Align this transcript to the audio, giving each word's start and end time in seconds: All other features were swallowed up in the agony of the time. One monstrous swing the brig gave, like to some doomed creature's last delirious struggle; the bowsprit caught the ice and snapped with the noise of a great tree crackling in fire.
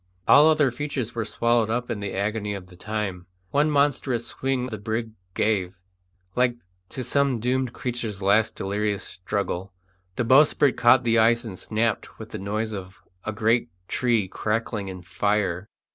All 0.27 0.47
other 0.49 0.71
features 0.71 1.13
were 1.13 1.25
swallowed 1.25 1.69
up 1.69 1.91
in 1.91 1.99
the 1.99 2.13
agony 2.15 2.55
of 2.55 2.69
the 2.69 2.75
time. 2.75 3.27
One 3.51 3.69
monstrous 3.69 4.25
swing 4.25 4.65
the 4.65 4.79
brig 4.79 5.11
gave, 5.35 5.75
like 6.35 6.55
to 6.89 7.03
some 7.03 7.39
doomed 7.39 7.71
creature's 7.73 8.19
last 8.19 8.55
delirious 8.55 9.03
struggle; 9.03 9.73
the 10.15 10.23
bowsprit 10.25 10.75
caught 10.75 11.03
the 11.03 11.19
ice 11.19 11.43
and 11.43 11.59
snapped 11.59 12.17
with 12.17 12.31
the 12.31 12.39
noise 12.39 12.73
of 12.73 13.03
a 13.25 13.31
great 13.31 13.69
tree 13.87 14.27
crackling 14.27 14.87
in 14.87 15.03
fire. 15.03 15.67